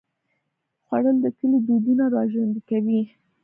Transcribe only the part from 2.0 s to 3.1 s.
راژوندي کوي